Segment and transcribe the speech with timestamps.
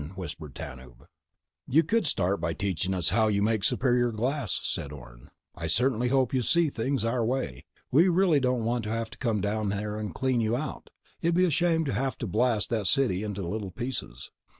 [0.15, 1.05] whispered Tanub.
[1.67, 5.29] "You could start by teaching us how you make superior glass," said Orne.
[5.53, 7.65] "I certainly hope you see things our way.
[7.91, 10.89] We really don't want to have to come down there and clean you out.
[11.21, 14.31] It'd be a shame to have to blast that city into little pieces."